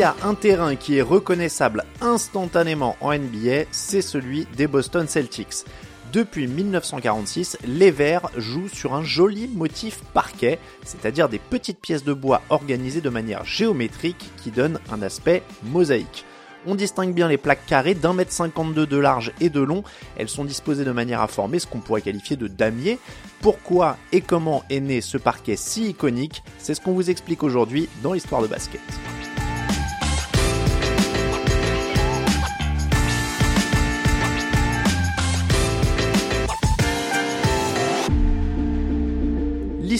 [0.00, 5.66] Y a un terrain qui est reconnaissable instantanément en NBA, c'est celui des Boston Celtics.
[6.10, 12.14] Depuis 1946, les Verts jouent sur un joli motif parquet, c'est-à-dire des petites pièces de
[12.14, 16.24] bois organisées de manière géométrique qui donnent un aspect mosaïque.
[16.66, 19.84] On distingue bien les plaques carrées d'un mètre cinquante-deux de large et de long.
[20.16, 22.98] Elles sont disposées de manière à former ce qu'on pourrait qualifier de damier.
[23.42, 26.42] Pourquoi et comment est né ce parquet si iconique?
[26.56, 28.80] C'est ce qu'on vous explique aujourd'hui dans l'histoire de basket.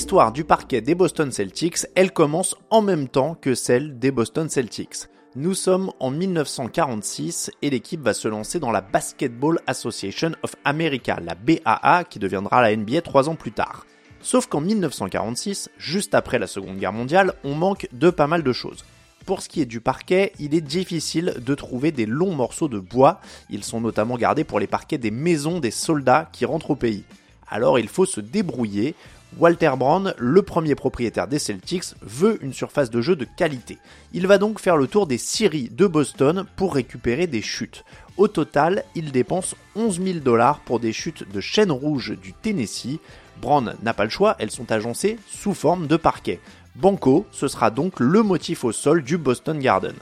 [0.00, 4.48] L'histoire du parquet des Boston Celtics, elle commence en même temps que celle des Boston
[4.48, 5.08] Celtics.
[5.36, 11.18] Nous sommes en 1946 et l'équipe va se lancer dans la Basketball Association of America,
[11.22, 13.84] la BAA, qui deviendra la NBA trois ans plus tard.
[14.22, 18.52] Sauf qu'en 1946, juste après la Seconde Guerre mondiale, on manque de pas mal de
[18.54, 18.86] choses.
[19.26, 22.78] Pour ce qui est du parquet, il est difficile de trouver des longs morceaux de
[22.78, 23.20] bois.
[23.50, 27.04] Ils sont notamment gardés pour les parquets des maisons des soldats qui rentrent au pays.
[27.50, 28.94] Alors il faut se débrouiller.
[29.38, 33.78] Walter Brown, le premier propriétaire des Celtics, veut une surface de jeu de qualité.
[34.12, 37.84] Il va donc faire le tour des scieries de Boston pour récupérer des chutes.
[38.16, 42.98] Au total, il dépense 11 000 dollars pour des chutes de chêne rouge du Tennessee.
[43.40, 46.40] Brown n'a pas le choix, elles sont agencées sous forme de parquet.
[46.74, 49.94] Banco, ce sera donc le motif au sol du Boston Garden.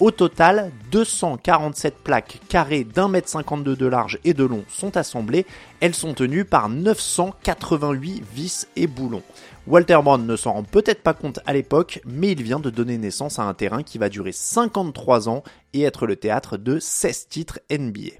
[0.00, 5.44] Au total, 247 plaques carrées d'un mètre 52 de large et de long sont assemblées.
[5.80, 9.22] Elles sont tenues par 988 vis et boulons.
[9.66, 12.96] Walter Brown ne s'en rend peut-être pas compte à l'époque, mais il vient de donner
[12.96, 15.42] naissance à un terrain qui va durer 53 ans
[15.74, 18.16] et être le théâtre de 16 titres NBA.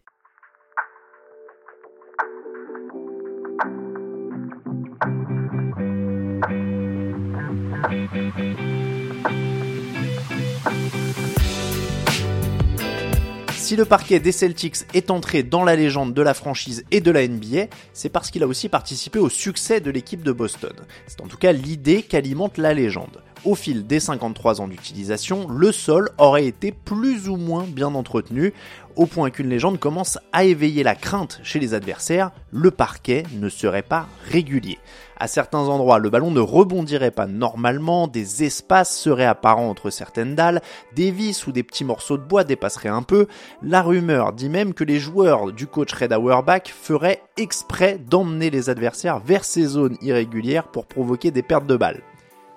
[13.70, 17.12] Si le parquet des Celtics est entré dans la légende de la franchise et de
[17.12, 20.75] la NBA, c'est parce qu'il a aussi participé au succès de l'équipe de Boston.
[21.06, 23.22] C'est en tout cas l'idée qu'alimente la légende.
[23.47, 28.53] Au fil des 53 ans d'utilisation, le sol aurait été plus ou moins bien entretenu,
[28.97, 33.49] au point qu'une légende commence à éveiller la crainte chez les adversaires, le parquet ne
[33.49, 34.78] serait pas régulier.
[35.17, 40.34] À certains endroits, le ballon ne rebondirait pas normalement, des espaces seraient apparents entre certaines
[40.34, 40.61] dalles,
[40.95, 43.27] des vis ou des petits morceaux de bois dépasseraient un peu.
[43.62, 48.69] La rumeur dit même que les joueurs du coach Red Auerbach feraient exprès d'emmener les
[48.69, 52.03] adversaires vers ces zones irrégulières pour provoquer des pertes de balles.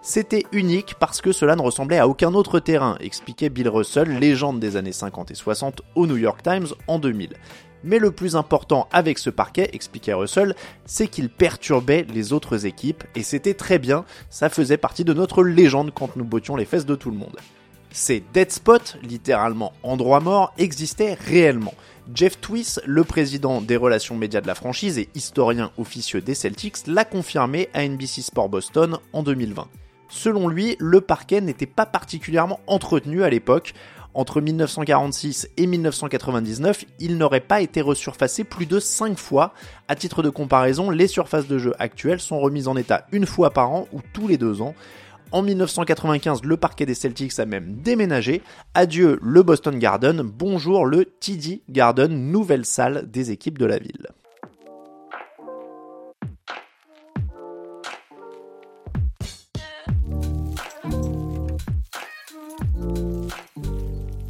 [0.05, 4.59] C'était unique parce que cela ne ressemblait à aucun autre terrain, expliquait Bill Russell, légende
[4.59, 7.29] des années 50 et 60 au New York Times en 2000.
[7.85, 10.55] Mais le plus important avec ce parquet, expliquait Russell,
[10.85, 15.41] c'est qu'il perturbait les autres équipes, et c'était très bien, ça faisait partie de notre
[15.41, 17.39] légende quand nous bottions les fesses de tout le monde.
[17.89, 21.75] Ces dead spots, littéralement endroits morts, existaient réellement.
[22.13, 26.87] Jeff Twiss, le président des relations médias de la franchise et historien officieux des Celtics,
[26.87, 29.65] l'a confirmé à NBC Sport Boston en 2020.
[30.15, 33.73] Selon lui, le parquet n'était pas particulièrement entretenu à l'époque.
[34.13, 39.55] Entre 1946 et 1999, il n'aurait pas été resurfacé plus de 5 fois.
[39.87, 43.49] À titre de comparaison, les surfaces de jeu actuelles sont remises en état une fois
[43.49, 44.75] par an ou tous les deux ans.
[45.31, 48.43] En 1995, le parquet des Celtics a même déménagé.
[48.75, 54.09] Adieu le Boston Garden, bonjour le TD Garden, nouvelle salle des équipes de la ville.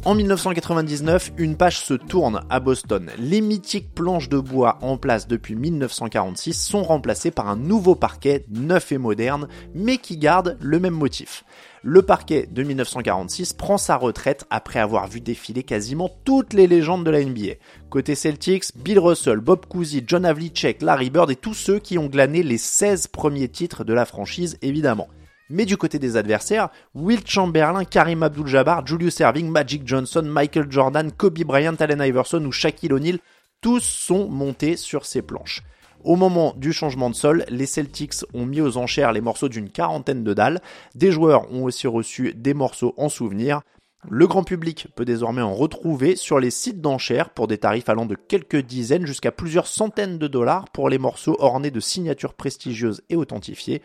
[0.06, 3.10] En 1999, une page se tourne à Boston.
[3.18, 8.44] Les mythiques planches de bois en place depuis 1946 sont remplacées par un nouveau parquet
[8.50, 11.44] neuf et moderne, mais qui garde le même motif.
[11.82, 17.06] Le parquet de 1946 prend sa retraite après avoir vu défiler quasiment toutes les légendes
[17.06, 17.54] de la NBA.
[17.88, 22.08] Côté Celtics, Bill Russell, Bob Cousy, John Havlicek, Larry Bird et tous ceux qui ont
[22.08, 25.08] glané les 16 premiers titres de la franchise évidemment.
[25.50, 31.12] Mais du côté des adversaires, Will Chamberlain, Karim Abdul-Jabbar, Julius Erving, Magic Johnson, Michael Jordan,
[31.12, 33.18] Kobe Bryant, Allen Iverson ou Shaquille O'Neal,
[33.60, 35.62] tous sont montés sur ces planches.
[36.02, 39.70] Au moment du changement de sol, les Celtics ont mis aux enchères les morceaux d'une
[39.70, 40.60] quarantaine de dalles.
[40.94, 43.62] Des joueurs ont aussi reçu des morceaux en souvenir.
[44.10, 48.04] Le grand public peut désormais en retrouver sur les sites d'enchères pour des tarifs allant
[48.04, 53.00] de quelques dizaines jusqu'à plusieurs centaines de dollars pour les morceaux ornés de signatures prestigieuses
[53.08, 53.80] et authentifiées.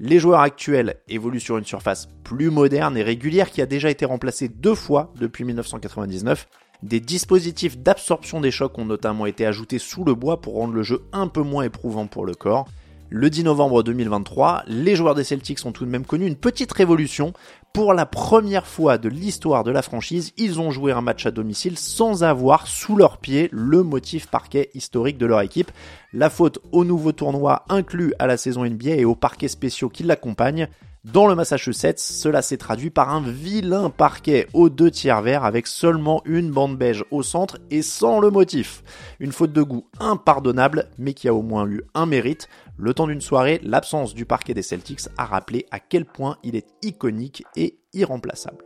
[0.00, 4.04] Les joueurs actuels évoluent sur une surface plus moderne et régulière qui a déjà été
[4.04, 6.48] remplacée deux fois depuis 1999.
[6.82, 10.82] Des dispositifs d'absorption des chocs ont notamment été ajoutés sous le bois pour rendre le
[10.82, 12.66] jeu un peu moins éprouvant pour le corps.
[13.16, 16.72] Le 10 novembre 2023, les joueurs des Celtics ont tout de même connu une petite
[16.72, 17.32] révolution.
[17.72, 21.30] Pour la première fois de l'histoire de la franchise, ils ont joué un match à
[21.30, 25.70] domicile sans avoir sous leurs pieds le motif parquet historique de leur équipe.
[26.12, 30.02] La faute au nouveau tournoi inclus à la saison NBA et aux parquets spéciaux qui
[30.02, 30.66] l'accompagnent.
[31.04, 35.66] Dans le Massachusetts, cela s'est traduit par un vilain parquet aux deux tiers verts avec
[35.66, 38.82] seulement une bande beige au centre et sans le motif.
[39.20, 42.48] Une faute de goût impardonnable, mais qui a au moins eu un mérite.
[42.76, 46.56] Le temps d'une soirée, l'absence du parquet des Celtics a rappelé à quel point il
[46.56, 48.64] est iconique et irremplaçable.